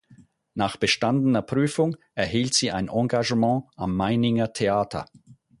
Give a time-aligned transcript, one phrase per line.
[0.55, 5.05] Nach bestandener Prüfung erhielt sie ein Engagement am Meininger Theater.